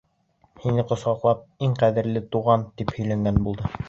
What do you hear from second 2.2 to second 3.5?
туған, тип һөйләнгән